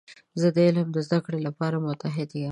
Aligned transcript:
زه 0.39 0.47
د 0.55 0.57
علم 0.67 0.87
د 0.93 0.97
زده 1.07 1.19
کړې 1.25 1.39
لپاره 1.47 1.75
متعهد 1.85 2.29
یم. 2.31 2.39